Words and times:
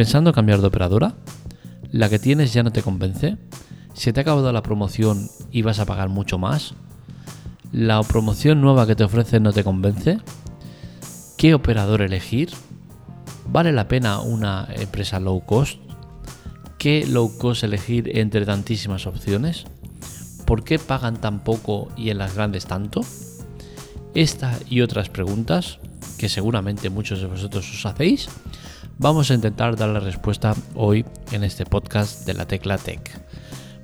¿Pensando 0.00 0.32
cambiar 0.32 0.62
de 0.62 0.66
operadora? 0.66 1.12
¿La 1.92 2.08
que 2.08 2.18
tienes 2.18 2.54
ya 2.54 2.62
no 2.62 2.72
te 2.72 2.80
convence? 2.80 3.36
¿Se 3.92 4.14
te 4.14 4.20
ha 4.20 4.22
acabado 4.22 4.50
la 4.50 4.62
promoción 4.62 5.28
y 5.52 5.60
vas 5.60 5.78
a 5.78 5.84
pagar 5.84 6.08
mucho 6.08 6.38
más? 6.38 6.72
¿La 7.70 8.02
promoción 8.02 8.62
nueva 8.62 8.86
que 8.86 8.96
te 8.96 9.04
ofrecen 9.04 9.42
no 9.42 9.52
te 9.52 9.62
convence? 9.62 10.16
¿Qué 11.36 11.52
operador 11.52 12.00
elegir? 12.00 12.48
¿Vale 13.46 13.72
la 13.72 13.88
pena 13.88 14.20
una 14.20 14.68
empresa 14.74 15.20
low 15.20 15.44
cost? 15.44 15.78
¿Qué 16.78 17.04
low 17.06 17.36
cost 17.36 17.62
elegir 17.62 18.16
entre 18.16 18.46
tantísimas 18.46 19.06
opciones? 19.06 19.66
¿Por 20.46 20.64
qué 20.64 20.78
pagan 20.78 21.20
tan 21.20 21.44
poco 21.44 21.88
y 21.94 22.08
en 22.08 22.16
las 22.16 22.34
grandes 22.34 22.64
tanto? 22.64 23.02
Esta 24.14 24.58
y 24.66 24.80
otras 24.80 25.10
preguntas, 25.10 25.78
que 26.16 26.30
seguramente 26.30 26.88
muchos 26.88 27.20
de 27.20 27.26
vosotros 27.26 27.70
os 27.70 27.84
hacéis, 27.84 28.30
vamos 29.00 29.30
a 29.30 29.34
intentar 29.34 29.76
dar 29.76 29.88
la 29.88 30.00
respuesta 30.00 30.54
hoy 30.74 31.06
en 31.32 31.42
este 31.42 31.64
podcast 31.64 32.26
de 32.26 32.34
la 32.34 32.46
Tecla 32.46 32.76
Tech. 32.76 33.00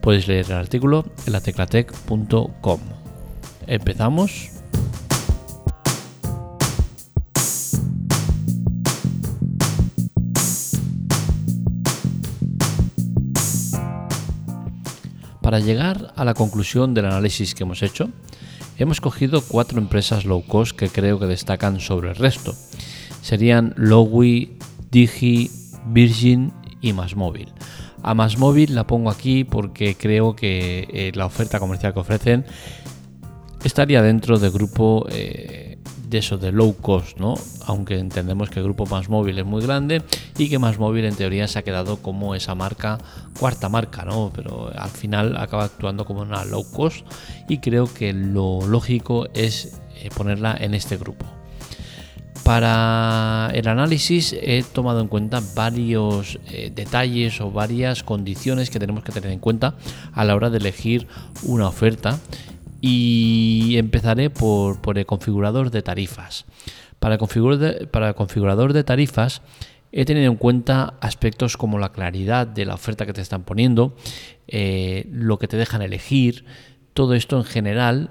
Podéis 0.02 0.28
leer 0.28 0.44
el 0.46 0.52
artículo 0.52 1.06
en 1.26 1.32
lateclatech.com. 1.32 2.80
Empezamos. 3.66 4.50
Para 15.40 15.60
llegar 15.60 16.12
a 16.14 16.24
la 16.24 16.34
conclusión 16.34 16.92
del 16.92 17.06
análisis 17.06 17.54
que 17.54 17.62
hemos 17.62 17.82
hecho, 17.82 18.10
hemos 18.76 19.00
cogido 19.00 19.40
cuatro 19.40 19.78
empresas 19.78 20.26
low 20.26 20.44
cost 20.46 20.76
que 20.76 20.90
creo 20.90 21.18
que 21.18 21.26
destacan 21.26 21.80
sobre 21.80 22.10
el 22.10 22.16
resto. 22.16 22.54
Serían 23.22 23.72
Lowy, 23.76 24.55
Digi, 24.96 25.50
Virgin 25.88 26.54
y 26.80 26.94
Masmóvil. 26.94 27.52
A 28.02 28.14
Masmóvil 28.14 28.74
la 28.74 28.86
pongo 28.86 29.10
aquí 29.10 29.44
porque 29.44 29.94
creo 29.94 30.34
que 30.34 30.88
eh, 30.90 31.12
la 31.14 31.26
oferta 31.26 31.60
comercial 31.60 31.92
que 31.92 32.00
ofrecen 32.00 32.46
estaría 33.62 34.00
dentro 34.00 34.38
del 34.38 34.52
grupo 34.52 35.06
eh, 35.10 35.76
de 36.08 36.16
eso, 36.16 36.38
de 36.38 36.50
low 36.50 36.74
cost, 36.80 37.18
¿no? 37.18 37.34
Aunque 37.66 37.98
entendemos 37.98 38.48
que 38.48 38.60
el 38.60 38.64
grupo 38.64 38.86
Más 38.86 39.10
Móvil 39.10 39.38
es 39.38 39.44
muy 39.44 39.60
grande 39.60 40.00
y 40.38 40.48
que 40.48 40.58
Más 40.58 40.78
Móvil 40.78 41.04
en 41.04 41.14
teoría 41.14 41.46
se 41.46 41.58
ha 41.58 41.62
quedado 41.62 41.98
como 41.98 42.34
esa 42.34 42.54
marca, 42.54 42.96
cuarta 43.38 43.68
marca, 43.68 44.06
¿no? 44.06 44.32
Pero 44.34 44.72
al 44.74 44.88
final 44.88 45.36
acaba 45.36 45.64
actuando 45.64 46.06
como 46.06 46.22
una 46.22 46.46
low 46.46 46.64
cost 46.72 47.06
y 47.50 47.58
creo 47.58 47.92
que 47.92 48.14
lo 48.14 48.66
lógico 48.66 49.28
es 49.34 49.78
eh, 49.96 50.08
ponerla 50.16 50.56
en 50.58 50.72
este 50.72 50.96
grupo. 50.96 51.26
Para 52.46 53.50
el 53.54 53.66
análisis 53.66 54.32
he 54.32 54.62
tomado 54.62 55.00
en 55.00 55.08
cuenta 55.08 55.42
varios 55.56 56.38
eh, 56.46 56.70
detalles 56.72 57.40
o 57.40 57.50
varias 57.50 58.04
condiciones 58.04 58.70
que 58.70 58.78
tenemos 58.78 59.02
que 59.02 59.10
tener 59.10 59.32
en 59.32 59.40
cuenta 59.40 59.74
a 60.12 60.24
la 60.24 60.36
hora 60.36 60.48
de 60.48 60.58
elegir 60.58 61.08
una 61.42 61.66
oferta 61.66 62.20
y 62.80 63.74
empezaré 63.78 64.30
por, 64.30 64.78
el 64.96 65.06
configurador 65.06 65.72
de 65.72 65.82
tarifas. 65.82 66.44
Para 67.00 67.16
el, 67.16 67.18
configurador 67.18 68.72
de, 68.72 68.84
tarifas 68.84 69.42
he 69.90 70.04
tenido 70.04 70.30
en 70.30 70.36
cuenta 70.36 70.94
aspectos 71.00 71.56
como 71.56 71.80
la 71.80 71.90
claridad 71.90 72.46
de 72.46 72.64
la 72.64 72.74
oferta 72.74 73.06
que 73.06 73.12
te 73.12 73.22
están 73.22 73.42
poniendo, 73.42 73.96
eh, 74.46 75.08
lo 75.10 75.40
que 75.40 75.48
te 75.48 75.56
dejan 75.56 75.82
elegir, 75.82 76.44
todo 76.94 77.14
esto 77.14 77.38
en 77.38 77.44
general 77.44 78.10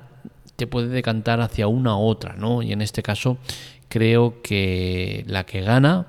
te 0.56 0.68
puede 0.68 0.88
decantar 0.88 1.42
hacia 1.42 1.68
una 1.68 1.98
u 1.98 2.02
otra, 2.02 2.36
¿no? 2.36 2.62
Y 2.62 2.72
en 2.72 2.82
este 2.82 3.04
caso 3.04 3.38
creo 3.90 4.42
que 4.42 5.24
la 5.28 5.46
que 5.46 5.62
gana 5.62 6.08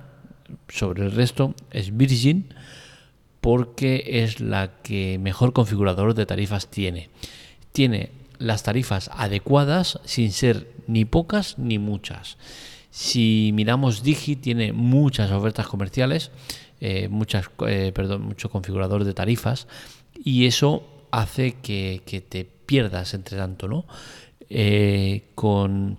sobre 0.68 1.04
el 1.04 1.12
resto 1.12 1.54
es 1.70 1.96
Virgin 1.96 2.54
porque 3.40 4.04
es 4.24 4.40
la 4.40 4.82
que 4.82 5.18
mejor 5.18 5.52
configurador 5.52 6.14
de 6.14 6.26
tarifas 6.26 6.68
tiene. 6.68 7.10
Tiene 7.72 8.10
las 8.38 8.62
tarifas 8.62 9.10
adecuadas 9.12 10.00
sin 10.04 10.32
ser 10.32 10.72
ni 10.86 11.04
pocas 11.04 11.58
ni 11.58 11.78
muchas. 11.78 12.38
Si 12.90 13.50
miramos 13.54 14.02
Digi, 14.02 14.36
tiene 14.36 14.72
muchas 14.72 15.30
ofertas 15.30 15.66
comerciales, 15.66 16.30
eh, 16.80 17.08
muchas, 17.08 17.50
eh, 17.66 17.92
perdón, 17.94 18.22
mucho 18.22 18.50
configurador 18.50 19.04
de 19.04 19.14
tarifas 19.14 19.66
y 20.24 20.46
eso 20.46 20.82
hace 21.10 21.52
que, 21.62 22.02
te 22.28 22.48
pierdas 22.66 23.14
entre 23.14 23.38
tanto, 23.38 23.68
¿no? 23.68 23.86
Eh, 24.50 25.30
con 25.34 25.98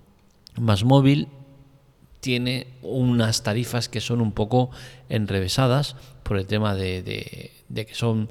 Más 0.59 0.83
Móvil 0.83 1.27
tiene 2.19 2.67
unas 2.81 3.43
tarifas 3.43 3.89
que 3.89 4.01
son 4.01 4.21
un 4.21 4.31
poco 4.31 4.69
enrevesadas 5.09 5.95
por 6.23 6.37
el 6.37 6.45
tema 6.45 6.75
de 6.75 7.51
que 7.73 7.95
son 7.95 8.29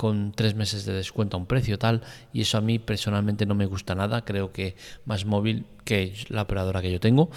con 0.00 0.32
tres 0.32 0.54
meses 0.54 0.86
de 0.86 0.94
descuento 0.94 1.36
a 1.36 1.40
un 1.40 1.44
precio 1.44 1.78
tal 1.78 2.00
y 2.32 2.40
eso 2.40 2.56
a 2.56 2.62
mí 2.62 2.78
personalmente 2.78 3.44
no 3.44 3.54
me 3.54 3.66
gusta 3.66 3.94
nada 3.94 4.24
creo 4.24 4.50
que 4.50 4.74
más 5.04 5.26
móvil 5.26 5.66
que 5.84 6.14
la 6.30 6.40
operadora 6.40 6.80
que 6.80 6.90
yo 6.90 7.00
tengo 7.00 7.28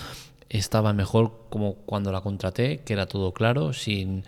estaba 0.48 0.94
mejor 0.94 1.48
como 1.50 1.74
cuando 1.74 2.14
la 2.14 2.22
contraté 2.22 2.80
que 2.86 2.94
era 2.94 3.06
todo 3.06 3.34
claro 3.34 3.74
sin 3.74 4.24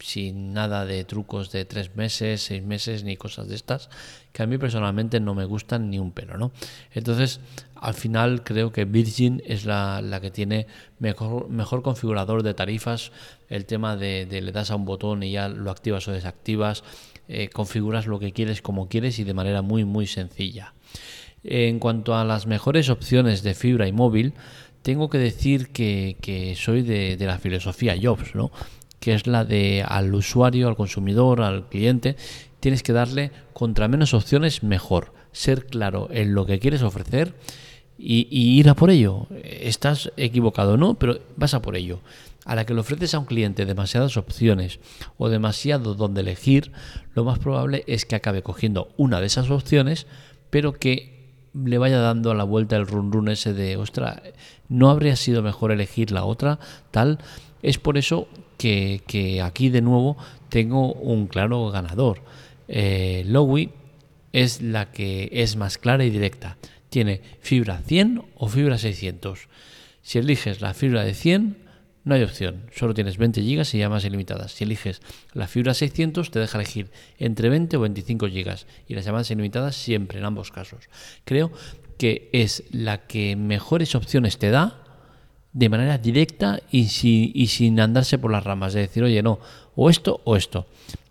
sin 0.00 0.52
nada 0.52 0.84
de 0.84 1.04
trucos 1.04 1.52
de 1.52 1.64
tres 1.64 1.94
meses, 1.94 2.42
seis 2.42 2.62
meses, 2.62 3.04
ni 3.04 3.16
cosas 3.16 3.48
de 3.48 3.54
estas, 3.54 3.88
que 4.32 4.42
a 4.42 4.46
mí 4.46 4.58
personalmente 4.58 5.20
no 5.20 5.34
me 5.34 5.44
gustan 5.44 5.90
ni 5.90 5.98
un 5.98 6.12
pelo, 6.12 6.36
¿no? 6.36 6.52
Entonces, 6.92 7.40
al 7.74 7.94
final 7.94 8.42
creo 8.42 8.72
que 8.72 8.84
Virgin 8.84 9.42
es 9.46 9.64
la, 9.64 10.18
que 10.20 10.30
tiene 10.30 10.66
mejor, 10.98 11.48
mejor 11.48 11.82
configurador 11.82 12.42
de 12.42 12.54
tarifas, 12.54 13.12
el 13.48 13.66
tema 13.66 13.96
de, 13.96 14.26
de, 14.26 14.40
le 14.40 14.52
das 14.52 14.70
a 14.70 14.76
un 14.76 14.84
botón 14.84 15.22
y 15.22 15.32
ya 15.32 15.48
lo 15.48 15.70
activas 15.70 16.08
o 16.08 16.12
desactivas, 16.12 16.82
eh, 17.32 17.48
configuras 17.48 18.08
lo 18.08 18.18
que 18.18 18.32
quieres 18.32 18.60
como 18.60 18.88
quieres 18.88 19.20
y 19.20 19.24
de 19.24 19.34
manera 19.34 19.62
muy 19.62 19.84
muy 19.84 20.08
sencilla. 20.08 20.74
En 21.44 21.78
cuanto 21.78 22.16
a 22.16 22.24
las 22.24 22.46
mejores 22.46 22.90
opciones 22.90 23.44
de 23.44 23.54
fibra 23.54 23.86
y 23.86 23.92
móvil, 23.92 24.34
tengo 24.82 25.08
que 25.10 25.18
decir 25.18 25.68
que, 25.68 26.54
soy 26.56 26.82
de, 26.82 27.16
la 27.20 27.38
filosofía 27.38 27.96
Jobs, 28.00 28.34
¿no? 28.34 28.50
Que 29.00 29.14
es 29.14 29.26
la 29.26 29.44
de 29.44 29.84
al 29.86 30.14
usuario, 30.14 30.68
al 30.68 30.76
consumidor, 30.76 31.42
al 31.42 31.68
cliente, 31.68 32.16
tienes 32.60 32.82
que 32.82 32.92
darle 32.92 33.32
contra 33.52 33.88
menos 33.88 34.14
opciones 34.14 34.62
mejor, 34.62 35.12
ser 35.32 35.66
claro 35.66 36.08
en 36.12 36.34
lo 36.34 36.46
que 36.46 36.58
quieres 36.58 36.82
ofrecer 36.82 37.34
y, 37.98 38.28
ir 38.30 38.68
a 38.68 38.74
por 38.74 38.90
ello. 38.90 39.26
Estás 39.42 40.12
equivocado, 40.16 40.76
¿no? 40.76 40.94
Pero 40.94 41.18
vas 41.36 41.54
a 41.54 41.62
por 41.62 41.76
ello 41.76 42.00
a 42.46 42.54
la 42.54 42.64
que 42.64 42.74
le 42.74 42.80
ofreces 42.80 43.14
a 43.14 43.18
un 43.18 43.26
cliente 43.26 43.66
demasiadas 43.66 44.16
opciones 44.16 44.80
o 45.18 45.28
demasiado 45.28 45.94
donde 45.94 46.22
elegir, 46.22 46.72
lo 47.14 47.22
más 47.22 47.38
probable 47.38 47.84
es 47.86 48.06
que 48.06 48.16
acabe 48.16 48.42
cogiendo 48.42 48.88
una 48.96 49.20
de 49.20 49.26
esas 49.26 49.50
opciones, 49.50 50.06
pero 50.48 50.72
que 50.72 51.20
le 51.52 51.78
vaya 51.78 51.98
dando 51.98 52.30
a 52.30 52.34
la 52.34 52.44
vuelta 52.44 52.76
el 52.76 52.86
run 52.86 53.12
run 53.12 53.28
ese 53.28 53.52
de, 53.52 53.76
ostra, 53.76 54.22
¿no 54.68 54.90
habría 54.90 55.16
sido 55.16 55.42
mejor 55.42 55.70
elegir 55.70 56.12
la 56.12 56.24
otra? 56.24 56.58
Tal. 56.90 57.18
Es 57.62 57.78
por 57.78 57.98
eso 57.98 58.26
que, 58.60 59.40
aquí 59.42 59.70
de 59.70 59.80
nuevo 59.80 60.16
tengo 60.50 60.92
un 60.92 61.28
claro 61.28 61.70
ganador. 61.70 62.22
Eh, 62.68 63.24
Lowy 63.26 63.70
es 64.32 64.60
la 64.60 64.92
que 64.92 65.30
es 65.32 65.56
más 65.56 65.78
clara 65.78 66.04
y 66.04 66.10
directa. 66.10 66.58
Tiene 66.90 67.22
fibra 67.40 67.78
100 67.78 68.22
o 68.36 68.48
fibra 68.48 68.76
600. 68.76 69.48
Si 70.02 70.18
eliges 70.18 70.60
la 70.60 70.74
fibra 70.74 71.04
de 71.04 71.14
100, 71.14 71.56
no 72.04 72.14
hay 72.14 72.22
opción, 72.22 72.66
solo 72.74 72.94
tienes 72.94 73.16
20 73.18 73.42
GB 73.42 73.66
y 73.72 73.78
llamadas 73.78 74.04
ilimitadas. 74.04 74.52
Si 74.52 74.64
eliges 74.64 75.00
la 75.32 75.46
fibra 75.46 75.72
600 75.72 76.30
te 76.30 76.38
deja 76.38 76.58
elegir 76.58 76.90
entre 77.18 77.48
20 77.48 77.76
o 77.76 77.80
25 77.80 78.26
GB 78.26 78.56
y 78.88 78.94
las 78.94 79.04
llamadas 79.04 79.30
ilimitadas 79.30 79.76
siempre 79.76 80.18
en 80.18 80.24
ambos 80.24 80.50
casos. 80.50 80.88
Creo 81.24 81.50
que 81.98 82.28
es 82.32 82.64
la 82.72 83.06
que 83.06 83.36
mejores 83.36 83.94
opciones 83.94 84.38
te 84.38 84.50
da 84.50 84.89
de 85.52 85.68
manera 85.68 85.98
directa 85.98 86.60
y, 86.70 86.86
sin 86.86 87.80
andarse 87.80 88.18
por 88.18 88.30
las 88.30 88.44
ramas, 88.44 88.72
de 88.72 88.80
decir, 88.80 89.02
oye, 89.02 89.22
no, 89.22 89.38
o 89.74 89.90
esto 89.90 90.20
o 90.24 90.36
esto. 90.36 90.66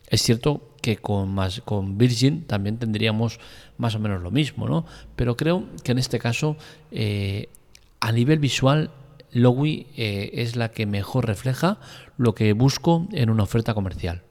Es 0.08 0.22
cierto 0.22 0.70
que 0.82 0.98
con, 0.98 1.30
más, 1.30 1.62
con 1.62 1.98
Virgin 1.98 2.46
también 2.46 2.78
tendríamos 2.78 3.40
más 3.78 3.96
o 3.96 4.00
menos 4.00 4.22
lo 4.22 4.32
mismo, 4.32 4.68
¿no? 4.68 4.86
Pero 5.16 5.36
creo 5.36 5.66
que 5.84 5.92
en 5.92 6.00
este 6.00 6.20
caso, 6.20 6.56
eh, 6.92 7.50
a 8.00 8.12
nivel 8.12 8.40
visual, 8.40 8.92
Lowy 9.32 9.88
eh, 9.96 10.32
es 10.34 10.56
la 10.56 10.70
que 10.72 10.86
mejor 10.86 11.28
refleja 11.28 11.80
lo 12.18 12.34
que 12.34 12.54
busco 12.54 13.08
en 13.12 13.30
una 13.30 13.44
oferta 13.44 13.74
comercial. 13.74 14.24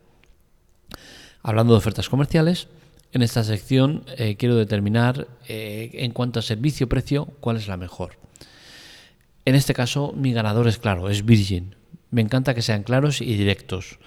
Hablando 1.43 1.73
de 1.75 1.79
ofertas 1.79 2.09
comerciales, 2.09 2.69
en 3.13 3.23
esta 3.23 3.45
sección 3.45 4.05
eh, 4.17 4.37
quiero 4.37 4.57
determinar 4.57 5.29
eh, 5.49 5.91
en 5.95 6.13
cuanto 6.13 6.41
a 6.41 6.43
servicio-precio 6.43 7.27
cuál 7.41 7.57
es 7.57 7.69
la 7.69 7.77
mejor. 7.77 8.19
En 9.49 9.55
este 9.55 9.73
caso, 9.73 10.13
mi 10.15 10.35
ganador 10.35 10.69
es 10.69 10.77
claro, 10.77 11.09
es 11.09 11.25
Virgin. 11.25 11.75
Me 12.11 12.21
encanta 12.21 12.55
que 12.55 12.61
sean 12.61 12.83
claros 12.83 13.23
y 13.23 13.35
directos 13.35 13.99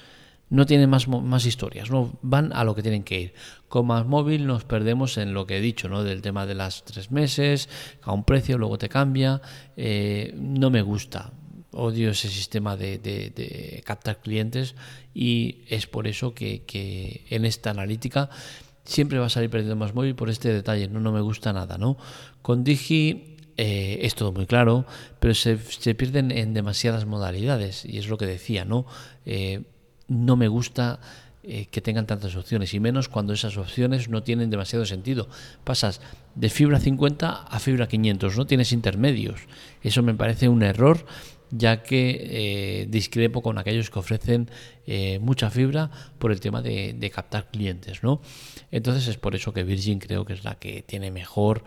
no 0.51 0.67
tienen 0.67 0.87
más, 0.87 1.07
más 1.07 1.47
historias, 1.47 1.89
no 1.89 2.19
van 2.21 2.53
a 2.53 2.63
lo 2.63 2.75
que 2.75 2.83
tienen 2.83 3.01
que 3.01 3.19
ir. 3.19 3.33
Con 3.67 3.87
más 3.87 4.05
móvil 4.05 4.45
nos 4.45 4.65
perdemos 4.65 5.17
en 5.17 5.33
lo 5.33 5.47
que 5.47 5.57
he 5.57 5.61
dicho, 5.61 5.89
¿no? 5.89 6.03
Del 6.03 6.21
tema 6.21 6.45
de 6.45 6.53
las 6.53 6.85
tres 6.85 7.09
meses, 7.09 7.69
a 8.03 8.11
un 8.11 8.23
precio, 8.23 8.59
luego 8.59 8.77
te 8.77 8.87
cambia. 8.87 9.41
Eh, 9.75 10.31
no 10.37 10.69
me 10.69 10.83
gusta. 10.83 11.33
odio 11.71 12.11
ese 12.11 12.29
sistema 12.29 12.77
de, 12.77 13.81
captar 13.83 14.21
clientes 14.21 14.75
y 15.11 15.63
es 15.69 15.87
por 15.87 16.05
eso 16.05 16.35
que, 16.35 17.25
en 17.31 17.45
esta 17.45 17.71
analítica 17.71 18.29
siempre 18.83 19.17
va 19.17 19.25
a 19.25 19.29
salir 19.29 19.49
perdiendo 19.49 19.75
más 19.75 19.95
móvil 19.95 20.13
por 20.13 20.29
este 20.29 20.53
detalle, 20.53 20.87
no, 20.87 20.99
no 20.99 21.11
me 21.11 21.21
gusta 21.21 21.51
nada, 21.51 21.79
¿no? 21.79 21.97
Con 22.43 22.63
Digi 22.63 23.30
eh, 23.63 24.07
es 24.07 24.15
todo 24.15 24.31
muy 24.31 24.47
claro, 24.47 24.87
pero 25.19 25.35
se, 25.35 25.55
pierden 25.93 26.31
en 26.31 26.55
demasiadas 26.55 27.05
modalidades 27.05 27.85
y 27.85 27.99
es 27.99 28.07
lo 28.07 28.17
que 28.17 28.25
decía, 28.25 28.65
¿no? 28.65 28.87
Eh, 29.27 29.61
no 30.07 30.35
me 30.35 30.47
gusta 30.47 30.99
eh, 31.43 31.67
que 31.69 31.79
tengan 31.79 32.07
tantas 32.07 32.35
opciones 32.35 32.73
y 32.73 32.79
menos 32.79 33.07
cuando 33.07 33.33
esas 33.33 33.57
opciones 33.57 34.09
no 34.09 34.23
tienen 34.23 34.49
demasiado 34.49 34.83
sentido. 34.87 35.29
Pasas 35.63 36.01
de 36.33 36.49
fibra 36.49 36.79
50 36.79 37.29
a 37.29 37.59
fibra 37.59 37.87
500, 37.87 38.35
no 38.35 38.47
tienes 38.47 38.71
intermedios. 38.71 39.41
Eso 39.83 40.01
me 40.01 40.15
parece 40.15 40.49
un 40.49 40.63
error 40.63 41.05
ya 41.51 41.83
que 41.83 42.87
discrepo 42.89 43.41
con 43.41 43.57
aquellos 43.57 43.89
que 43.89 43.99
ofrecen 43.99 44.49
mucha 45.19 45.49
fibra 45.49 45.89
por 46.17 46.31
el 46.31 46.39
tema 46.39 46.61
de, 46.61 47.11
captar 47.13 47.49
clientes, 47.51 48.03
¿no? 48.03 48.21
Entonces 48.71 49.07
es 49.07 49.17
por 49.17 49.35
eso 49.35 49.53
que 49.53 49.63
Virgin 49.63 49.99
creo 49.99 50.25
que 50.25 50.33
es 50.33 50.43
la 50.43 50.55
que 50.55 50.81
tiene 50.81 51.11
mejor 51.11 51.63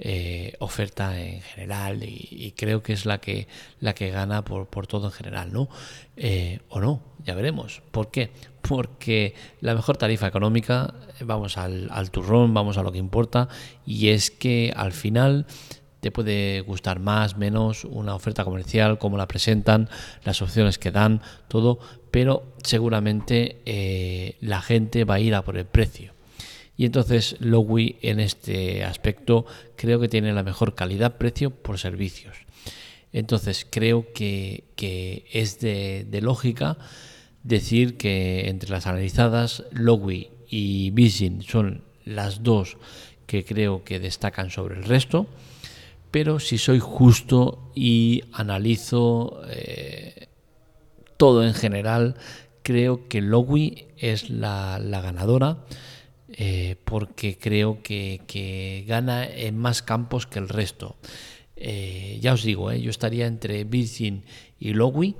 eh, 0.00 0.54
oferta 0.60 1.20
en 1.20 1.42
general 1.42 2.04
y, 2.04 2.54
creo 2.56 2.84
que 2.84 2.92
es 2.92 3.04
la 3.04 3.18
que 3.18 3.48
la 3.80 3.94
que 3.94 4.10
gana 4.10 4.44
por, 4.44 4.68
por 4.68 4.86
todo 4.86 5.06
en 5.06 5.12
general, 5.12 5.52
¿no? 5.52 5.68
Eh, 6.16 6.60
o 6.68 6.78
no, 6.80 7.02
ya 7.24 7.34
veremos. 7.34 7.82
¿Por 7.90 8.12
qué? 8.12 8.30
Porque 8.62 9.34
la 9.60 9.74
mejor 9.74 9.96
tarifa 9.96 10.28
económica, 10.28 10.94
vamos 11.20 11.58
al 11.58 12.10
turrón, 12.12 12.54
vamos 12.54 12.78
a 12.78 12.84
lo 12.84 12.92
que 12.92 12.98
importa, 12.98 13.48
y 13.84 14.10
es 14.10 14.30
que 14.30 14.72
al 14.76 14.92
final 14.92 15.46
te 16.00 16.10
puede 16.10 16.60
gustar 16.60 17.00
más, 17.00 17.36
menos 17.36 17.84
una 17.84 18.14
oferta 18.14 18.44
comercial, 18.44 18.98
cómo 18.98 19.16
la 19.16 19.28
presentan, 19.28 19.88
las 20.24 20.42
opciones 20.42 20.78
que 20.78 20.90
dan, 20.90 21.22
todo, 21.48 21.78
pero 22.10 22.44
seguramente 22.62 23.60
eh, 23.66 24.36
la 24.40 24.62
gente 24.62 25.04
va 25.04 25.14
a 25.14 25.20
ir 25.20 25.34
a 25.34 25.42
por 25.42 25.56
el 25.56 25.66
precio. 25.66 26.12
Y 26.76 26.84
entonces 26.84 27.36
Lowy 27.40 27.96
en 28.02 28.20
este 28.20 28.84
aspecto 28.84 29.44
creo 29.74 29.98
que 29.98 30.08
tiene 30.08 30.32
la 30.32 30.44
mejor 30.44 30.76
calidad-precio 30.76 31.50
por 31.50 31.78
servicios. 31.78 32.36
Entonces 33.12 33.66
creo 33.68 34.12
que, 34.12 34.64
es 35.32 35.58
de, 35.60 36.06
lógica 36.22 36.78
decir 37.42 37.96
que 37.96 38.48
entre 38.48 38.70
las 38.70 38.86
analizadas 38.86 39.64
Lowy 39.72 40.30
y 40.48 40.90
Vision 40.90 41.42
son 41.42 41.82
las 42.04 42.42
dos 42.42 42.76
que 43.26 43.44
creo 43.44 43.84
que 43.84 43.98
destacan 43.98 44.50
sobre 44.50 44.76
el 44.76 44.84
resto. 44.84 45.26
Pero 46.10 46.40
si 46.40 46.58
soy 46.58 46.78
justo 46.78 47.70
y 47.74 48.24
analizo 48.32 49.42
eh, 49.48 50.28
todo 51.16 51.44
en 51.44 51.54
general, 51.54 52.14
creo 52.62 53.08
que 53.08 53.20
Lowy 53.20 53.88
es 53.98 54.30
la 54.30 54.78
ganadora 54.78 55.64
eh, 56.40 56.76
porque 56.84 57.38
creo 57.38 57.82
que, 57.82 58.84
gana 58.86 59.26
en 59.26 59.56
más 59.56 59.82
campos 59.82 60.26
que 60.26 60.38
el 60.38 60.48
resto. 60.48 60.96
Eh, 61.56 62.18
ya 62.20 62.34
os 62.34 62.44
digo, 62.44 62.72
yo 62.72 62.90
estaría 62.90 63.26
entre 63.26 63.64
Virgin 63.64 64.22
y 64.60 64.74
Lowy, 64.74 65.16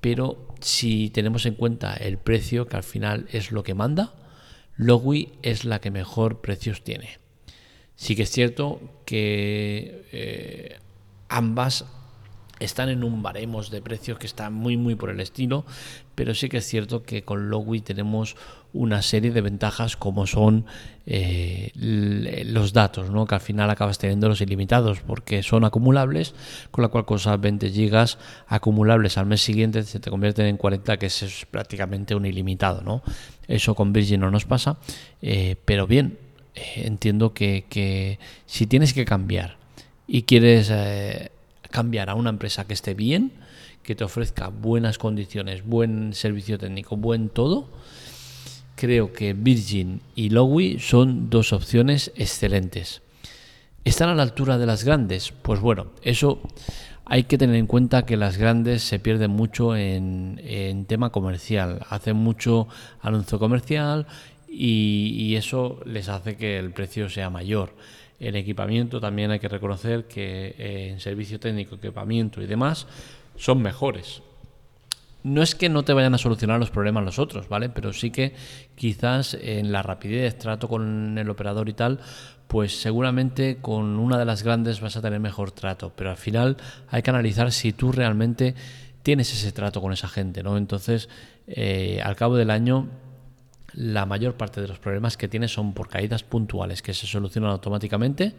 pero 0.00 0.46
si 0.60 1.10
tenemos 1.10 1.46
en 1.46 1.54
cuenta 1.54 1.94
el 1.94 2.18
precio, 2.18 2.68
que 2.68 2.76
al 2.76 2.84
final 2.84 3.26
es 3.32 3.50
lo 3.50 3.64
que 3.64 3.74
manda, 3.74 4.14
Lowy 4.76 5.32
es 5.42 5.64
la 5.64 5.80
que 5.80 5.90
mejor 5.90 6.40
precios 6.40 6.84
tiene. 6.84 7.18
Sí 8.00 8.16
que 8.16 8.22
es 8.22 8.30
cierto 8.30 8.80
que 9.04 10.78
ambas 11.28 11.84
están 12.60 12.90
en 12.90 13.02
un 13.04 13.22
baremos 13.22 13.70
de 13.70 13.82
precios 13.82 14.18
que 14.18 14.26
está 14.26 14.50
muy 14.50 14.76
muy 14.76 14.94
por 14.94 15.10
el 15.10 15.20
estilo, 15.20 15.64
pero 16.14 16.34
sí 16.34 16.48
que 16.48 16.58
es 16.58 16.66
cierto 16.66 17.02
que 17.02 17.24
con 17.24 17.48
Lowy 17.50 17.80
tenemos 17.80 18.36
una 18.72 19.02
serie 19.02 19.32
de 19.32 19.40
ventajas 19.40 19.96
como 19.96 20.26
son 20.26 20.66
eh, 21.06 21.72
los 21.74 22.72
datos, 22.72 23.10
¿no? 23.10 23.26
que 23.26 23.34
al 23.34 23.40
final 23.40 23.68
acabas 23.70 23.98
teniendo 23.98 24.28
los 24.28 24.40
ilimitados 24.40 25.00
porque 25.00 25.42
son 25.42 25.64
acumulables, 25.64 26.34
con 26.70 26.82
la 26.82 26.88
cual 26.88 27.04
cosa 27.06 27.36
20 27.36 27.70
gigas 27.70 28.18
acumulables 28.46 29.18
al 29.18 29.26
mes 29.26 29.40
siguiente 29.40 29.82
se 29.82 29.98
te 29.98 30.10
convierten 30.10 30.46
en 30.46 30.56
40, 30.56 30.98
que 30.98 31.06
es 31.06 31.46
prácticamente 31.50 32.14
un 32.14 32.26
ilimitado. 32.26 32.82
¿no? 32.82 33.02
Eso 33.48 33.74
con 33.74 33.92
Virgin 33.92 34.20
no 34.20 34.30
nos 34.30 34.44
pasa, 34.44 34.78
eh, 35.22 35.56
pero 35.64 35.86
bien, 35.86 36.18
eh, 36.54 36.82
entiendo 36.84 37.32
que, 37.32 37.64
que, 37.68 38.18
si 38.46 38.66
tienes 38.66 38.92
que 38.92 39.04
cambiar 39.04 39.56
y 40.06 40.22
quieres 40.22 40.72
cambiar 41.70 42.10
a 42.10 42.14
una 42.14 42.30
empresa 42.30 42.66
que 42.66 42.74
esté 42.74 42.94
bien, 42.94 43.32
que 43.82 43.94
te 43.94 44.04
ofrezca 44.04 44.48
buenas 44.48 44.98
condiciones, 44.98 45.64
buen 45.64 46.14
servicio 46.14 46.58
técnico, 46.58 46.96
buen 46.96 47.28
todo, 47.28 47.68
creo 48.80 49.12
que 49.12 49.34
Virgin 49.34 50.00
y 50.14 50.30
Lowy 50.30 50.78
son 50.78 51.30
dos 51.30 51.52
opciones 51.52 52.12
excelentes. 52.16 53.02
¿Están 53.84 54.08
a 54.08 54.14
la 54.14 54.22
altura 54.22 54.58
de 54.58 54.66
las 54.66 54.84
grandes? 54.84 55.32
Pues 55.42 55.60
bueno, 55.60 55.88
eso 56.02 56.40
hay 57.04 57.24
que 57.24 57.38
tener 57.38 57.56
en 57.56 57.66
cuenta 57.66 58.06
que 58.06 58.16
las 58.16 58.36
grandes 58.36 58.82
se 58.82 58.98
pierden 58.98 59.30
mucho 59.30 59.74
en, 59.76 60.84
tema 60.86 61.10
comercial, 61.10 61.84
hacen 61.88 62.16
mucho 62.16 62.68
anuncio 63.00 63.38
comercial 63.38 64.06
y, 64.50 65.14
y, 65.16 65.36
eso 65.36 65.80
les 65.84 66.08
hace 66.08 66.36
que 66.36 66.58
el 66.58 66.72
precio 66.72 67.08
sea 67.08 67.30
mayor. 67.30 67.72
El 68.18 68.36
equipamiento 68.36 69.00
también 69.00 69.30
hay 69.30 69.38
que 69.38 69.48
reconocer 69.48 70.04
que 70.04 70.54
eh, 70.58 70.88
en 70.90 71.00
servicio 71.00 71.40
técnico, 71.40 71.76
equipamiento 71.76 72.42
y 72.42 72.46
demás 72.46 72.86
son 73.36 73.62
mejores. 73.62 74.22
No 75.22 75.42
es 75.42 75.54
que 75.54 75.68
no 75.68 75.82
te 75.82 75.92
vayan 75.92 76.14
a 76.14 76.18
solucionar 76.18 76.58
los 76.58 76.70
problemas 76.70 77.04
los 77.04 77.18
otros, 77.18 77.48
¿vale? 77.48 77.68
Pero 77.68 77.92
sí 77.92 78.10
que 78.10 78.34
quizás 78.74 79.34
en 79.34 79.72
la 79.72 79.82
rapidez, 79.82 80.38
trato 80.38 80.68
con 80.68 81.16
el 81.16 81.28
operador 81.30 81.68
y 81.68 81.74
tal, 81.74 82.00
pues 82.46 82.80
seguramente 82.80 83.58
con 83.60 83.98
una 83.98 84.18
de 84.18 84.24
las 84.24 84.42
grandes 84.42 84.80
vas 84.80 84.96
a 84.96 85.02
tener 85.02 85.20
mejor 85.20 85.52
trato. 85.52 85.92
Pero 85.94 86.10
al 86.10 86.16
final 86.16 86.56
hay 86.88 87.02
que 87.02 87.10
analizar 87.10 87.52
si 87.52 87.72
tú 87.72 87.92
realmente 87.92 88.54
tienes 89.02 89.32
ese 89.32 89.52
trato 89.52 89.80
con 89.80 89.92
esa 89.92 90.08
gente, 90.08 90.42
¿no? 90.42 90.56
Entonces, 90.56 91.08
eh, 91.46 92.00
al 92.02 92.16
cabo 92.16 92.36
del 92.36 92.50
año 92.50 92.88
la 93.74 94.06
mayor 94.06 94.34
parte 94.34 94.60
de 94.60 94.68
los 94.68 94.78
problemas 94.78 95.16
que 95.16 95.28
tienes 95.28 95.52
son 95.52 95.72
por 95.72 95.88
caídas 95.88 96.22
puntuales 96.22 96.82
que 96.82 96.94
se 96.94 97.06
solucionan 97.06 97.50
automáticamente, 97.50 98.34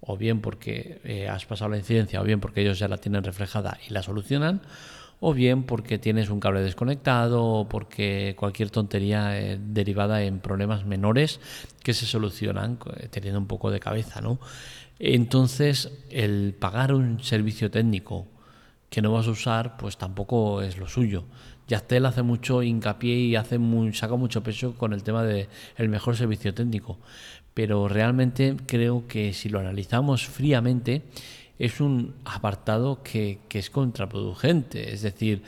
o 0.00 0.16
bien 0.16 0.40
porque 0.40 1.00
eh, 1.04 1.28
has 1.28 1.44
pasado 1.46 1.70
la 1.70 1.78
incidencia, 1.78 2.20
o 2.20 2.24
bien 2.24 2.40
porque 2.40 2.62
ellos 2.62 2.78
ya 2.78 2.88
la 2.88 2.98
tienen 2.98 3.24
reflejada 3.24 3.78
y 3.88 3.92
la 3.92 4.02
solucionan, 4.02 4.62
o 5.20 5.34
bien 5.34 5.64
porque 5.64 5.98
tienes 5.98 6.30
un 6.30 6.40
cable 6.40 6.62
desconectado, 6.62 7.44
o 7.44 7.68
porque 7.68 8.34
cualquier 8.38 8.70
tontería 8.70 9.38
eh, 9.38 9.58
derivada 9.60 10.22
en 10.22 10.40
problemas 10.40 10.86
menores 10.86 11.40
que 11.82 11.92
se 11.92 12.06
solucionan 12.06 12.78
eh, 12.96 13.08
teniendo 13.08 13.38
un 13.38 13.46
poco 13.46 13.70
de 13.70 13.80
cabeza, 13.80 14.20
¿no? 14.20 14.38
Entonces, 14.98 15.90
el 16.10 16.54
pagar 16.58 16.92
un 16.92 17.22
servicio 17.22 17.70
técnico 17.70 18.26
que 18.90 19.00
no 19.00 19.12
vas 19.12 19.28
a 19.28 19.30
usar, 19.30 19.76
pues 19.76 19.96
tampoco 19.96 20.62
es 20.62 20.76
lo 20.76 20.88
suyo. 20.88 21.24
Yastel 21.68 22.04
hace 22.04 22.22
mucho 22.22 22.62
hincapié 22.62 23.14
y 23.14 23.36
hace 23.36 23.58
muy, 23.58 23.94
saca 23.94 24.16
mucho 24.16 24.42
peso 24.42 24.74
con 24.74 24.92
el 24.92 25.04
tema 25.04 25.22
del 25.22 25.48
el 25.76 25.88
mejor 25.88 26.16
servicio 26.16 26.52
técnico. 26.52 26.98
Pero 27.54 27.88
realmente 27.88 28.56
creo 28.66 29.06
que 29.06 29.32
si 29.32 29.48
lo 29.48 29.60
analizamos 29.60 30.26
fríamente, 30.26 31.02
es 31.58 31.80
un 31.80 32.14
apartado 32.24 33.02
que, 33.02 33.38
es 33.50 33.70
contraproducente. 33.70 34.92
Es 34.92 35.02
decir, 35.02 35.42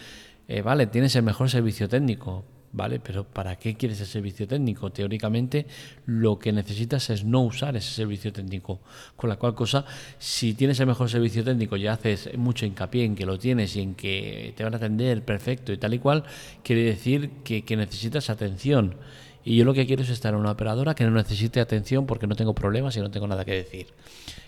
eh, 0.46 0.62
vale, 0.62 0.86
tienes 0.86 1.16
el 1.16 1.24
mejor 1.24 1.50
servicio 1.50 1.88
técnico, 1.88 2.44
¿vale? 2.72 3.00
Pero 3.00 3.24
¿para 3.24 3.56
qué 3.56 3.74
quieres 3.74 4.00
el 4.00 4.06
servicio 4.06 4.48
técnico? 4.48 4.90
Teóricamente 4.90 5.66
lo 6.06 6.38
que 6.38 6.52
necesitas 6.52 7.10
es 7.10 7.24
no 7.24 7.42
usar 7.42 7.76
ese 7.76 7.92
servicio 7.92 8.32
técnico. 8.32 8.80
Con 9.16 9.28
la 9.28 9.36
cual 9.36 9.54
cosa, 9.54 9.84
si 10.18 10.54
tienes 10.54 10.80
el 10.80 10.86
mejor 10.86 11.08
servicio 11.10 11.44
técnico 11.44 11.76
y 11.76 11.86
haces 11.86 12.36
mucho 12.36 12.66
hincapié 12.66 13.04
en 13.04 13.14
que 13.14 13.26
lo 13.26 13.38
tienes 13.38 13.76
y 13.76 13.80
en 13.82 13.94
que 13.94 14.54
te 14.56 14.64
van 14.64 14.74
a 14.74 14.78
atender 14.78 15.22
perfecto 15.22 15.72
y 15.72 15.76
tal 15.76 15.94
y 15.94 15.98
cual, 15.98 16.24
quiere 16.62 16.82
decir 16.82 17.30
que, 17.44 17.62
necesitas 17.72 18.30
atención. 18.30 18.96
Y 19.44 19.56
yo 19.56 19.64
lo 19.64 19.74
que 19.74 19.86
quiero 19.86 20.02
es 20.02 20.10
estar 20.10 20.34
en 20.34 20.40
una 20.40 20.52
operadora 20.52 20.94
que 20.94 21.04
no 21.04 21.10
necesite 21.10 21.60
atención 21.60 22.06
porque 22.06 22.26
no 22.26 22.36
tengo 22.36 22.54
problemas 22.54 22.96
y 22.96 23.00
no 23.00 23.10
tengo 23.10 23.26
nada 23.26 23.44
que 23.44 23.54
decir. 23.54 23.88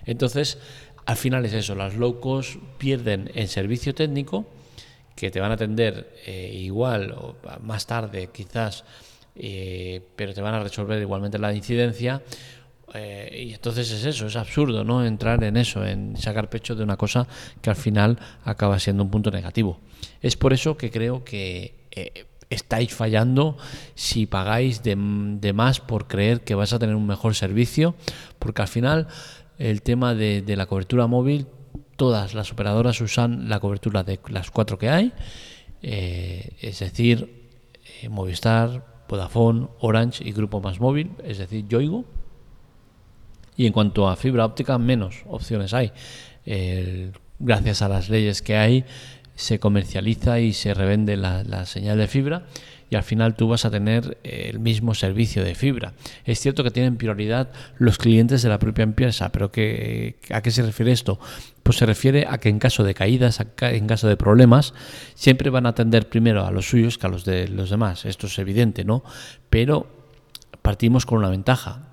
Entonces, 0.07 0.59
al 1.05 1.17
final 1.17 1.45
es 1.45 1.53
eso, 1.53 1.75
las 1.75 1.97
low 1.97 2.21
cost 2.21 2.57
pierden 2.79 3.31
en 3.35 3.49
servicio 3.49 3.95
técnico 3.95 4.47
que 5.15 5.31
te 5.31 5.41
van 5.41 5.51
a 5.51 5.55
atender 5.55 6.15
eh, 6.27 6.51
igual 6.55 7.13
o 7.13 7.37
más 7.63 7.87
tarde 7.87 8.29
quizás, 8.33 8.85
eh, 9.37 10.03
pero 10.17 10.35
te 10.35 10.41
van 10.41 10.55
a 10.55 10.61
resolver 10.61 11.01
igualmente 11.01 11.39
la 11.39 11.53
incidencia. 11.53 12.23
Eh, 12.93 13.47
y 13.49 13.55
entonces 13.55 13.91
es 13.91 14.05
eso, 14.05 14.27
es 14.27 14.37
absurdo 14.37 14.85
no 14.85 15.05
entrar 15.05 15.43
en 15.43 15.57
eso, 15.57 15.85
en 15.85 16.17
sacar 16.17 16.49
pecho 16.49 16.77
de 16.77 16.85
una 16.85 16.97
cosa 16.97 17.27
que 17.61 17.71
al 17.71 17.77
final 17.77 18.19
acaba 18.45 18.79
siendo 18.79 19.03
un 19.03 19.11
punto 19.11 19.31
negativo. 19.31 19.81
Es 20.21 20.37
por 20.37 20.53
eso 20.53 20.77
que 20.77 20.91
creo 20.91 21.25
que 21.25 21.75
estáis 22.51 22.95
fallando 22.95 23.57
si 23.95 24.27
pagáis 24.27 24.83
de, 24.83 24.97
más 24.97 25.81
por 25.81 26.07
creer 26.07 26.43
que 26.43 26.55
vas 26.55 26.73
a 26.73 26.79
tener 26.79 26.95
un 26.95 27.07
mejor 27.07 27.35
servicio, 27.35 27.95
porque 28.39 28.63
al 28.63 28.69
final 28.69 29.09
el 29.59 29.83
tema 29.83 30.15
de, 30.15 30.43
de 30.43 30.57
la 30.57 30.67
cobertura 30.67 31.07
móvil 31.07 31.47
todas 31.97 32.35
las 32.35 32.53
operadoras 32.53 33.01
usan 33.01 33.49
la 33.49 33.61
cobertura 33.61 34.03
de 34.03 34.21
las 34.29 34.51
cuatro 34.51 34.79
que 34.79 34.91
hay, 34.91 35.13
eh, 35.83 36.57
es 36.61 36.79
decir, 36.79 37.51
eh, 38.03 38.09
Movistar, 38.09 38.85
Vodafone, 39.09 39.69
Orange 39.81 40.27
y 40.27 40.33
Grupo 40.33 40.61
Más 40.61 40.81
Móvil, 40.81 41.11
es 41.25 41.39
decir, 41.39 41.67
Yoigo. 41.69 42.05
Y 43.57 43.67
en 43.67 43.73
cuanto 43.73 44.09
a 44.09 44.17
fibra 44.17 44.45
óptica, 44.45 44.79
menos 44.79 45.23
opciones 45.27 45.75
hay. 45.75 45.93
gracias 47.39 47.83
a 47.83 47.89
las 47.89 48.09
leyes 48.09 48.43
que 48.43 48.57
hay, 48.57 48.85
se 49.37 49.59
comercializa 49.59 50.41
y 50.41 50.53
se 50.53 50.75
revende 50.75 51.17
la 51.17 51.67
señal 51.67 51.99
de 51.99 52.09
fibra 52.09 52.47
y 52.91 52.97
al 52.97 53.03
final 53.03 53.35
tú 53.35 53.49
vas 53.49 53.65
a 53.65 53.71
tener 53.71 54.19
eh, 54.25 54.49
el 54.51 54.61
mismo 54.61 54.95
servicio 54.95 55.45
de 55.45 55.55
fibra. 55.55 55.95
Es 56.25 56.41
cierto 56.41 56.65
que 56.65 56.71
tienen 56.71 56.97
prioridad 56.97 57.51
los 57.79 57.99
clientes 57.99 58.43
de 58.43 58.49
la 58.49 58.59
propia 58.59 58.83
empresa, 58.83 59.31
pero 59.33 59.51
¿qué, 59.51 60.17
¿a 60.31 60.43
qué 60.43 60.51
se 60.51 60.63
refiere 60.63 60.93
esto? 60.93 61.19
Pues 61.63 61.79
se 61.79 61.87
refiere 61.87 62.27
a 62.29 62.39
que 62.39 62.49
en 62.49 62.59
caso 62.59 62.85
de 62.85 62.95
caídas, 62.95 63.45
en 63.61 63.87
caso 63.87 64.09
de 64.09 64.17
problemas, 64.17 64.75
siempre 65.15 65.51
van 65.51 65.67
a 65.67 65.71
atender 65.71 66.09
primero 66.09 66.47
a 66.47 66.51
los 66.51 66.69
suyos 66.69 66.99
que 66.99 67.07
a 67.07 67.11
los 67.11 67.25
de 67.25 67.49
los 67.49 67.71
demás. 67.71 68.05
Esto 68.05 68.27
es 68.27 68.39
evidente, 68.39 68.85
¿no? 68.85 69.03
Pero 69.51 69.87
partimos 70.63 71.07
con 71.07 71.19
una 71.19 71.31
ventaja. 71.31 71.89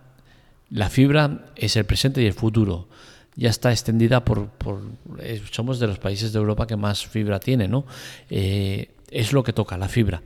La 0.69 0.89
fibra 0.89 1.45
es 1.55 1.75
el 1.75 1.85
presente 1.85 2.21
y 2.21 2.25
el 2.25 2.33
futuro 2.33 2.87
ya 3.35 3.49
está 3.49 3.71
extendida 3.71 4.23
por, 4.25 4.49
por 4.49 4.81
eh, 5.19 5.41
somos 5.51 5.79
de 5.79 5.87
los 5.87 5.99
países 5.99 6.33
de 6.33 6.39
Europa 6.39 6.67
que 6.67 6.75
más 6.75 7.05
fibra 7.05 7.39
tiene, 7.39 7.67
¿no? 7.67 7.85
Eh, 8.29 8.91
es 9.09 9.33
lo 9.33 9.43
que 9.43 9.53
toca, 9.53 9.77
la 9.77 9.87
fibra. 9.87 10.21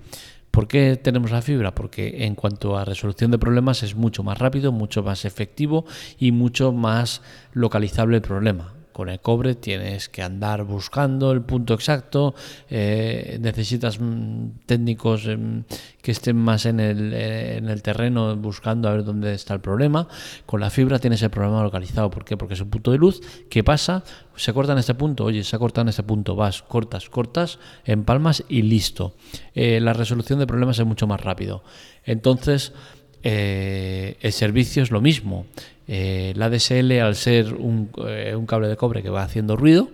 ¿Por 0.56 0.70
qué 0.70 0.96
tenemos 0.96 1.32
la 1.32 1.42
fibra? 1.42 1.76
Porque 1.76 2.24
en 2.24 2.34
cuanto 2.34 2.78
a 2.78 2.86
resolución 2.86 3.30
de 3.30 3.38
problemas 3.38 3.84
es 3.84 3.94
mucho 3.94 4.24
más 4.24 4.38
rápido, 4.38 4.72
mucho 4.72 5.04
más 5.04 5.26
efectivo 5.26 5.84
y 6.18 6.32
mucho 6.32 6.72
más 6.72 7.22
localizable 7.52 8.16
el 8.16 8.22
problema. 8.22 8.75
Con 8.96 9.10
el 9.10 9.20
cobre 9.20 9.56
tienes 9.56 10.08
que 10.08 10.22
andar 10.22 10.64
buscando 10.64 11.34
el 11.34 11.42
punto 11.42 11.74
exacto, 11.74 12.34
eh, 12.70 13.38
necesitas 13.42 14.00
mm, 14.00 14.64
técnicos 14.66 15.26
em, 15.26 15.66
que 16.02 16.12
estén 16.12 16.38
más 16.38 16.66
en 16.66 16.80
el, 16.80 17.12
eh, 17.14 17.58
en 17.58 17.68
el 17.68 17.82
terreno 17.82 18.34
buscando 18.38 18.88
a 18.88 18.94
ver 18.94 19.04
dónde 19.04 19.34
está 19.34 19.54
el 19.54 19.60
problema. 19.60 20.08
Con 20.46 20.62
la 20.62 20.70
fibra 20.70 20.98
tienes 20.98 21.22
el 21.24 21.30
problema 21.30 21.62
localizado. 21.62 22.10
¿Por 22.10 22.24
qué? 22.24 22.38
Porque 22.38 22.54
es 22.54 22.62
un 22.62 22.70
punto 22.70 22.94
de 22.94 22.98
luz. 22.98 23.20
¿Qué 23.50 23.66
pasa? 23.66 24.02
Se 24.38 24.54
corta 24.54 24.72
en 24.72 24.78
este 24.78 24.94
punto. 24.94 25.26
Oye, 25.26 25.44
se 25.44 25.58
ha 25.58 25.60
cortado 25.60 25.82
en 25.82 25.90
este 25.90 26.04
punto. 26.04 26.38
Vas, 26.38 26.64
cortas, 26.64 27.10
cortas, 27.10 27.60
empalmas 27.84 28.46
y 28.48 28.62
listo. 28.62 29.18
Eh, 29.56 29.82
la 29.82 29.92
resolución 29.92 30.40
de 30.40 30.48
problemas 30.48 30.80
es 30.80 30.86
mucho 30.86 31.06
más 31.06 31.20
rápido. 31.20 31.66
Entonces, 32.06 32.72
el 33.24 34.32
servicio 34.32 34.84
es 34.84 34.92
lo 34.92 35.02
mismo. 35.02 35.48
Eh, 35.88 36.34
la 36.36 36.50
DSL, 36.50 37.00
al 37.00 37.16
ser 37.16 37.48
eh, 37.48 38.36
un, 38.36 38.46
cable 38.46 38.68
de 38.68 38.76
cobre 38.76 39.04
que 39.04 39.10
va 39.10 39.24
haciendo 39.24 39.56
ruido, 39.56 39.90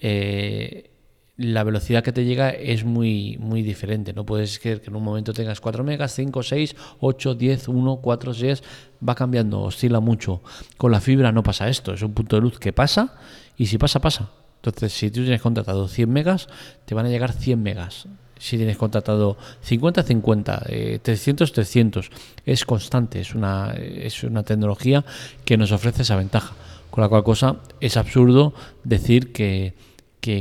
eh, 0.00 0.90
la 1.36 1.64
velocidad 1.64 2.04
que 2.04 2.12
te 2.12 2.24
llega 2.24 2.50
es 2.50 2.84
muy, 2.84 3.36
muy 3.38 3.62
diferente. 3.62 4.12
No 4.12 4.24
puedes 4.24 4.54
ser 4.54 4.80
que 4.80 4.90
en 4.90 4.96
un 4.96 5.02
momento 5.02 5.32
tengas 5.32 5.60
4 5.60 5.82
megas, 5.82 6.14
5, 6.14 6.42
6, 6.42 6.76
8, 7.00 7.34
10, 7.34 7.68
1, 7.68 7.96
4, 7.96 8.34
6, 8.34 8.62
va 9.06 9.14
cambiando, 9.14 9.62
oscila 9.62 10.00
mucho. 10.00 10.42
Con 10.76 10.92
la 10.92 11.00
fibra 11.00 11.32
no 11.32 11.42
pasa 11.42 11.68
esto, 11.68 11.92
es 11.92 12.02
un 12.02 12.14
punto 12.14 12.36
de 12.36 12.42
luz 12.42 12.58
que 12.58 12.72
pasa 12.72 13.16
y 13.56 13.66
si 13.66 13.78
pasa, 13.78 14.00
pasa. 14.00 14.30
Entonces, 14.56 14.92
si 14.92 15.10
tú 15.10 15.22
tienes 15.22 15.42
contratado 15.42 15.88
100 15.88 16.10
megas, 16.10 16.48
te 16.84 16.94
van 16.94 17.06
a 17.06 17.08
llegar 17.10 17.32
100 17.32 17.62
megas 17.62 18.08
si 18.38 18.56
tienes 18.56 18.76
contratado 18.76 19.36
50, 19.62 20.02
50, 20.02 20.66
300, 21.02 21.52
300. 21.52 22.10
Es 22.44 22.64
constante, 22.64 23.20
es 23.20 23.34
una, 23.34 23.74
es 23.74 24.22
una 24.24 24.42
tecnología 24.42 25.04
que 25.44 25.56
nos 25.56 25.72
ofrece 25.72 26.02
esa 26.02 26.16
ventaja. 26.16 26.54
Con 26.90 27.02
la 27.02 27.08
cual 27.08 27.24
cosa 27.24 27.56
es 27.80 27.96
absurdo 27.96 28.54
decir 28.84 29.32
que, 29.32 29.74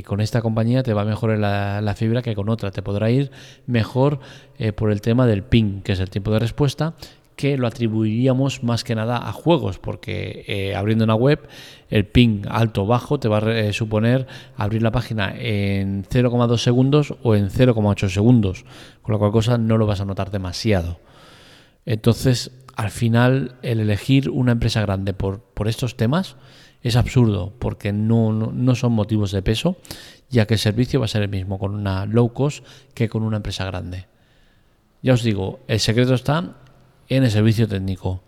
con 0.05 0.21
esta 0.21 0.41
compañía 0.41 0.81
te 0.81 0.93
va 0.93 1.03
mejor 1.03 1.37
la, 1.37 1.81
la, 1.81 1.93
fibra 1.95 2.21
que 2.21 2.35
con 2.35 2.47
otra. 2.47 2.71
Te 2.71 2.81
podrá 2.81 3.09
ir 3.09 3.31
mejor 3.65 4.19
eh, 4.59 4.71
por 4.71 4.91
el 4.91 5.01
tema 5.01 5.25
del 5.25 5.43
ping, 5.43 5.81
que 5.81 5.93
es 5.93 5.99
el 5.99 6.09
tiempo 6.09 6.31
de 6.31 6.39
respuesta, 6.39 6.93
que 7.35 7.57
lo 7.57 7.67
atribuiríamos 7.67 8.63
más 8.63 8.83
que 8.83 8.95
nada 8.95 9.17
a 9.17 9.31
juegos, 9.31 9.79
porque 9.79 10.45
eh, 10.47 10.75
abriendo 10.75 11.03
una 11.03 11.15
web, 11.15 11.47
el 11.89 12.05
ping 12.05 12.43
alto 12.49 12.83
o 12.83 12.87
bajo 12.87 13.19
te 13.19 13.27
va 13.27 13.39
a 13.39 13.51
eh, 13.51 13.73
suponer 13.73 14.27
abrir 14.55 14.81
la 14.81 14.91
página 14.91 15.33
en 15.37 16.03
0,2 16.03 16.57
segundos 16.57 17.15
o 17.23 17.35
en 17.35 17.49
0,8 17.49 18.09
segundos, 18.09 18.65
con 19.01 19.13
la 19.13 19.19
cual 19.19 19.31
cosa 19.31 19.57
no 19.57 19.77
lo 19.77 19.85
vas 19.85 20.01
a 20.01 20.05
notar 20.05 20.31
demasiado. 20.31 20.99
Entonces, 21.85 22.51
al 22.75 22.91
final, 22.91 23.55
el 23.61 23.79
elegir 23.79 24.29
una 24.29 24.53
empresa 24.53 24.81
grande 24.81 25.13
por, 25.13 25.41
por 25.41 25.67
estos 25.67 25.97
temas 25.97 26.35
es 26.81 26.95
absurdo, 26.95 27.53
porque 27.59 27.93
no, 27.93 28.31
no 28.31 28.75
son 28.75 28.93
motivos 28.93 29.31
de 29.31 29.41
peso, 29.41 29.77
ya 30.29 30.45
que 30.45 30.55
el 30.55 30.59
servicio 30.59 30.99
va 30.99 31.05
a 31.05 31.09
ser 31.09 31.23
el 31.23 31.29
mismo 31.29 31.59
con 31.59 31.73
una 31.73 32.05
low 32.05 32.33
cost 32.33 32.65
que 32.93 33.09
con 33.09 33.23
una 33.23 33.37
empresa 33.37 33.65
grande. 33.65 34.07
Ya 35.01 35.13
os 35.13 35.23
digo, 35.23 35.59
el 35.67 35.79
secreto 35.79 36.13
está 36.13 36.55
en 37.17 37.23
el 37.23 37.31
servicio 37.31 37.67
técnico. 37.67 38.23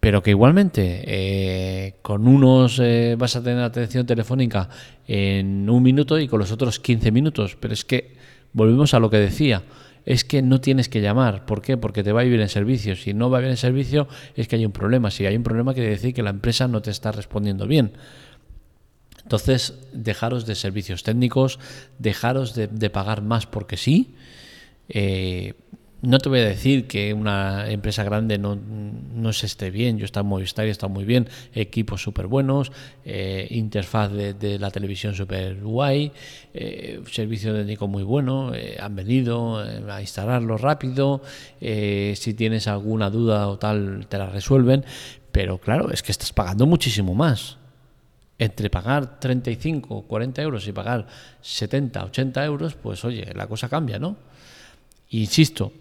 Pero 0.00 0.22
que 0.22 0.30
igualmente 0.30 1.02
eh, 1.06 1.94
con 2.02 2.28
unos 2.28 2.78
eh, 2.78 3.16
vas 3.18 3.34
a 3.34 3.42
tener 3.42 3.62
atención 3.62 4.06
telefónica 4.06 4.68
en 5.06 5.68
un 5.68 5.82
minuto 5.82 6.18
y 6.18 6.28
con 6.28 6.38
los 6.38 6.52
otros 6.52 6.78
15 6.78 7.10
minutos. 7.10 7.56
Pero 7.58 7.74
es 7.74 7.84
que 7.84 8.14
volvemos 8.52 8.94
a 8.94 9.00
lo 9.00 9.10
que 9.10 9.18
decía. 9.18 9.64
Es 10.06 10.24
que 10.24 10.40
no 10.40 10.60
tienes 10.60 10.88
que 10.88 11.00
llamar. 11.00 11.44
¿Por 11.44 11.60
qué? 11.60 11.76
Porque 11.76 12.02
te 12.02 12.12
va 12.12 12.20
a 12.20 12.24
ir 12.24 12.30
bien 12.30 12.40
el 12.40 12.48
servicio. 12.48 12.94
Si 12.96 13.12
no 13.12 13.28
va 13.28 13.40
bien 13.40 13.50
el 13.50 13.58
servicio, 13.58 14.08
es 14.36 14.46
que 14.48 14.56
hay 14.56 14.64
un 14.64 14.72
problema. 14.72 15.10
Si 15.10 15.26
hay 15.26 15.36
un 15.36 15.42
problema, 15.42 15.74
quiere 15.74 15.90
decir 15.90 16.14
que 16.14 16.22
la 16.22 16.30
empresa 16.30 16.68
no 16.68 16.80
te 16.80 16.90
está 16.90 17.12
respondiendo 17.12 17.66
bien. 17.66 17.92
Entonces, 19.28 19.74
dejaros 19.92 20.46
de 20.46 20.54
servicios 20.54 21.02
técnicos, 21.02 21.58
dejaros 21.98 22.54
de, 22.54 22.88
pagar 22.88 23.20
más 23.20 23.44
porque 23.44 23.76
sí. 23.76 24.14
Eh, 24.88 25.52
no 26.00 26.18
te 26.18 26.28
voy 26.28 26.38
a 26.40 26.44
decir 26.44 26.86
que 26.86 27.12
una 27.12 27.68
empresa 27.70 28.04
grande 28.04 28.38
no, 28.38 28.56
no 28.56 29.32
se 29.32 29.46
esté 29.46 29.70
bien. 29.70 29.98
Yo 29.98 30.04
está 30.04 30.20
en 30.20 30.26
Movistar 30.26 30.68
muy 30.88 31.04
bien. 31.04 31.28
Equipos 31.52 32.02
súper 32.02 32.28
buenos, 32.28 32.70
eh, 33.04 33.48
interfaz 33.50 34.12
de, 34.12 34.58
la 34.60 34.70
televisión 34.70 35.14
súper 35.14 35.56
guay, 35.56 36.12
eh, 36.54 37.00
servicio 37.10 37.52
técnico 37.52 37.88
muy 37.88 38.04
bueno. 38.04 38.54
Eh, 38.54 38.76
han 38.80 38.94
venido 38.94 39.58
a 39.58 40.00
instalarlo 40.00 40.56
rápido. 40.56 41.20
si 41.60 42.34
tienes 42.34 42.68
alguna 42.68 43.10
duda 43.10 43.48
o 43.48 43.58
tal, 43.58 44.06
te 44.08 44.18
la 44.18 44.26
resuelven. 44.26 44.84
Pero 45.32 45.58
claro, 45.58 45.90
es 45.90 46.02
que 46.02 46.12
estás 46.12 46.32
pagando 46.32 46.64
muchísimo 46.66 47.14
más. 47.14 47.56
Entre 48.38 48.70
pagar 48.70 49.18
35, 49.18 50.02
40 50.02 50.42
euros 50.42 50.68
y 50.68 50.72
pagar 50.72 51.08
70, 51.40 52.04
80 52.04 52.44
euros, 52.44 52.74
pues 52.74 53.04
oye, 53.04 53.32
la 53.34 53.48
cosa 53.48 53.68
cambia, 53.68 53.98
¿no? 53.98 54.16
Insisto, 55.10 55.72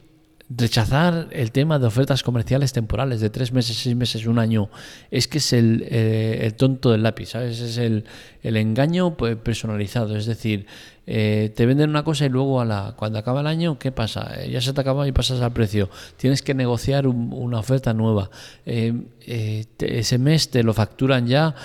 Rechazar 0.49 1.27
el 1.31 1.51
tema 1.51 1.77
de 1.77 1.87
ofertas 1.87 2.23
comerciales 2.23 2.71
temporales 2.71 3.19
de 3.19 3.29
tres 3.29 3.51
meses, 3.51 3.75
seis 3.75 3.97
meses, 3.97 4.25
un 4.27 4.39
año, 4.39 4.69
es 5.11 5.27
que 5.27 5.39
es 5.39 5.51
el, 5.51 5.85
eh, 5.89 6.53
tonto 6.55 6.89
del 6.89 7.03
lápiz, 7.03 7.31
¿sabes? 7.31 7.59
Es 7.59 7.77
el, 7.77 8.05
engaño 8.43 9.17
pues, 9.17 9.35
personalizado. 9.35 10.15
Es 10.15 10.25
decir, 10.25 10.65
eh, 11.05 11.51
te 11.53 11.65
venden 11.65 11.89
una 11.89 12.05
cosa 12.05 12.25
y 12.25 12.29
luego 12.29 12.61
a 12.61 12.65
la, 12.65 12.93
cuando 12.95 13.19
acaba 13.19 13.41
el 13.41 13.47
año, 13.47 13.77
¿qué 13.77 13.91
pasa? 13.91 14.41
Eh, 14.41 14.49
ya 14.49 14.61
se 14.61 14.71
te 14.71 14.79
acaba 14.79 15.05
y 15.05 15.11
pasas 15.11 15.41
al 15.41 15.51
precio. 15.51 15.89
Tienes 16.15 16.41
que 16.41 16.53
negociar 16.53 17.07
una 17.07 17.59
oferta 17.59 17.93
nueva. 17.93 18.29
ese 18.65 20.17
mes 20.17 20.49
te 20.49 20.63
lo 20.63 20.73
facturan 20.73 21.27
ya 21.27 21.55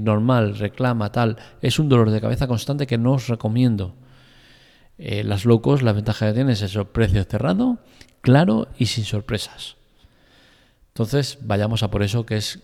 normal, 0.00 0.56
reclama, 0.56 1.12
tal. 1.12 1.36
Es 1.60 1.78
un 1.78 1.90
dolor 1.90 2.10
de 2.10 2.22
cabeza 2.22 2.46
constante 2.46 2.86
que 2.86 2.96
no 2.96 3.12
os 3.12 3.28
recomiendo. 3.28 3.94
Eh, 5.02 5.24
las 5.24 5.46
locos, 5.46 5.80
la 5.80 5.94
ventaja 5.94 6.26
que 6.26 6.34
tienen 6.34 6.52
es 6.52 6.60
eso, 6.60 6.92
precio 6.92 7.24
cerrado, 7.24 7.78
claro 8.20 8.68
y 8.78 8.84
sin 8.86 9.04
sorpresas. 9.04 9.76
Entonces, 10.88 11.38
vayamos 11.40 11.82
a 11.82 11.90
por 11.90 12.02
eso 12.02 12.26
que 12.26 12.36
es 12.36 12.58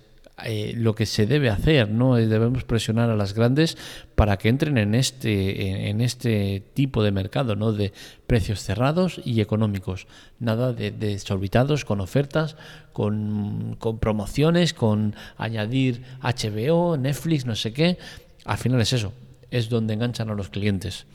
eh, 0.44 0.74
lo 0.76 0.94
que 0.94 1.06
se 1.06 1.24
debe 1.24 1.48
hacer, 1.48 1.90
¿no? 1.90 2.16
Debemos 2.16 2.64
presionar 2.64 3.08
a 3.08 3.16
las 3.16 3.32
grandes 3.32 3.78
para 4.14 4.36
que 4.36 4.50
entren 4.50 4.76
en 4.76 4.94
este, 4.94 5.88
en, 5.88 6.02
este 6.02 6.62
tipo 6.74 7.02
de 7.02 7.10
mercado, 7.10 7.56
¿no? 7.56 7.72
De 7.72 7.94
precios 8.26 8.60
cerrados 8.60 9.18
y 9.24 9.40
económicos. 9.40 10.06
Nada 10.38 10.74
de, 10.74 10.90
desorbitados 10.90 11.86
con 11.86 12.02
ofertas, 12.02 12.56
con, 12.92 13.76
con 13.78 13.98
promociones, 13.98 14.74
con 14.74 15.16
añadir 15.38 16.02
HBO, 16.20 16.98
Netflix, 16.98 17.46
no 17.46 17.56
sé 17.56 17.72
qué. 17.72 17.96
Al 18.44 18.58
final 18.58 18.82
es 18.82 18.92
eso, 18.92 19.14
es 19.50 19.70
donde 19.70 19.94
enganchan 19.94 20.28
a 20.28 20.34
los 20.34 20.50
clientes. 20.50 21.06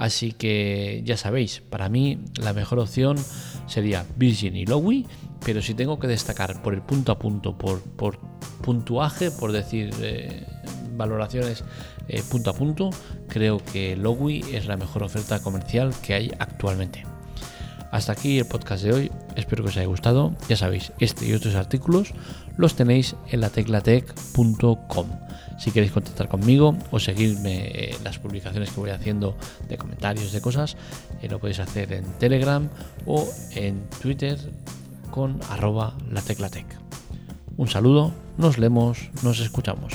Así 0.00 0.32
que 0.32 1.02
ya 1.04 1.18
sabéis, 1.18 1.60
para 1.60 1.90
mí 1.90 2.18
la 2.38 2.54
mejor 2.54 2.78
opción 2.78 3.18
sería 3.66 4.06
Virgin 4.16 4.56
y 4.56 4.64
Lowy, 4.64 5.06
pero 5.44 5.60
si 5.60 5.74
tengo 5.74 5.98
que 5.98 6.06
destacar 6.06 6.62
por 6.62 6.72
el 6.72 6.80
punto 6.80 7.12
a 7.12 7.18
punto, 7.18 7.58
por, 7.58 7.82
puntuaje, 8.62 9.30
por 9.30 9.52
decir 9.52 9.90
eh, 10.00 10.46
valoraciones 10.96 11.64
eh, 12.08 12.22
punto 12.30 12.48
a 12.48 12.54
punto, 12.54 12.88
creo 13.28 13.58
que 13.58 13.94
Lowy 13.94 14.42
es 14.54 14.64
la 14.66 14.78
mejor 14.78 15.02
oferta 15.02 15.42
comercial 15.42 15.92
que 16.02 16.14
hay 16.14 16.32
actualmente. 16.38 17.04
Hasta 17.90 18.12
aquí 18.12 18.38
el 18.38 18.46
podcast 18.46 18.84
de 18.84 18.92
hoy, 18.92 19.12
espero 19.34 19.64
que 19.64 19.70
os 19.70 19.76
haya 19.76 19.86
gustado. 19.86 20.34
Ya 20.48 20.56
sabéis, 20.56 20.92
este 21.00 21.26
y 21.26 21.32
otros 21.32 21.56
artículos 21.56 22.12
los 22.56 22.74
tenéis 22.74 23.16
en 23.30 23.40
la 23.40 23.50
teclatec.com. 23.50 25.06
Si 25.58 25.72
queréis 25.72 25.92
contactar 25.92 26.28
conmigo 26.28 26.76
o 26.90 27.00
seguirme 27.00 27.90
en 27.90 28.04
las 28.04 28.18
publicaciones 28.18 28.70
que 28.70 28.80
voy 28.80 28.90
haciendo 28.90 29.36
de 29.68 29.76
comentarios, 29.76 30.32
de 30.32 30.40
cosas, 30.40 30.76
eh, 31.20 31.28
lo 31.28 31.38
podéis 31.38 31.58
hacer 31.58 31.92
en 31.92 32.04
Telegram 32.18 32.68
o 33.06 33.28
en 33.54 33.82
Twitter 34.00 34.38
con 35.10 35.40
arroba 35.50 35.94
la 36.10 36.22
teclatec. 36.22 36.66
Un 37.56 37.68
saludo, 37.68 38.12
nos 38.38 38.56
leemos, 38.56 39.10
nos 39.22 39.40
escuchamos. 39.40 39.92